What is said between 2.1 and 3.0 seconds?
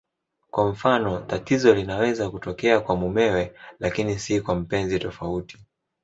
kutokea kwa